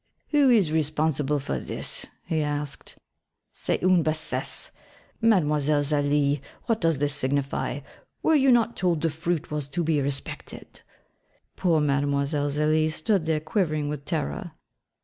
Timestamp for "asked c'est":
2.41-3.83